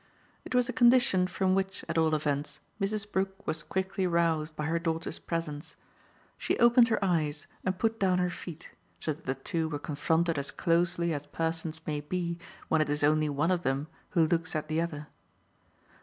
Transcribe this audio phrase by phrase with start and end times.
[0.43, 3.11] It was a condition from which at all events Mrs.
[3.11, 5.75] Brook was quickly roused by her daughter's presence:
[6.39, 10.39] she opened her eyes and put down her feet, so that the two were confronted
[10.39, 13.85] as closely as persons may be when it is only one of them
[14.17, 15.05] who looks at the other.